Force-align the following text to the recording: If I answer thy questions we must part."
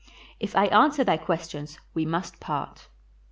If 0.39 0.55
I 0.55 0.65
answer 0.65 1.03
thy 1.03 1.17
questions 1.17 1.77
we 1.93 2.07
must 2.07 2.39
part." 2.39 2.87